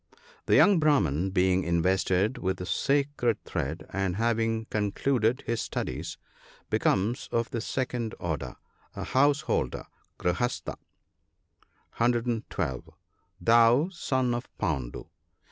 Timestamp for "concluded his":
4.71-5.61